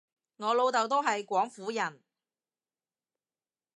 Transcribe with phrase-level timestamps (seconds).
[0.37, 2.01] 我老豆都係廣府人